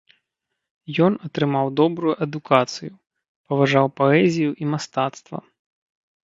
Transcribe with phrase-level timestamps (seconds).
[1.07, 2.91] Ён атрымаў добрую адукацыю,
[3.51, 5.37] паважаў паэзію і мастацтва.